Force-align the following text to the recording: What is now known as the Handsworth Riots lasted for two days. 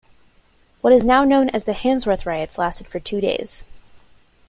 What 0.81 0.93
is 0.93 1.05
now 1.05 1.23
known 1.23 1.49
as 1.51 1.65
the 1.65 1.73
Handsworth 1.73 2.25
Riots 2.25 2.57
lasted 2.57 2.87
for 2.87 2.99
two 2.99 3.21
days. 3.21 3.63